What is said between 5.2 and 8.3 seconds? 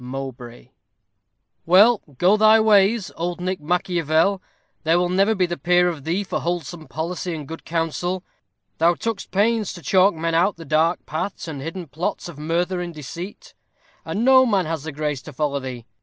be the peer of thee for wholesome policy and good counsel: